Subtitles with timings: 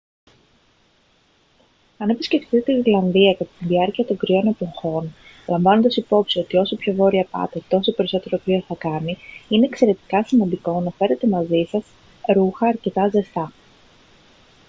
[1.97, 5.13] αν επισκεφτείτε τη γροιλανδία κατά τη διάρκεια των κρύων εποχών
[5.47, 9.17] λαμβάνοντας υπόψη ότι όσο πιο βόρεια πάτε τόσο περισσότερο κρύο θα κάνει
[9.49, 11.83] είναι εξαιρετικά σημαντικό να φέρετε μαζί σας
[12.27, 13.51] ρούχα αρκετά ζεστά